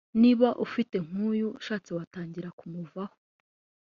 [0.21, 3.15] niba ufite nk’uyu ushatse watangira kumuvaho